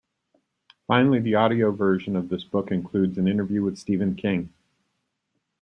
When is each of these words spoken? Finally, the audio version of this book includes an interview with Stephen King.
Finally, 0.87 1.19
the 1.19 1.35
audio 1.35 1.69
version 1.69 2.15
of 2.15 2.29
this 2.29 2.43
book 2.43 2.71
includes 2.71 3.19
an 3.19 3.27
interview 3.27 3.61
with 3.61 3.77
Stephen 3.77 4.15
King. 4.15 4.51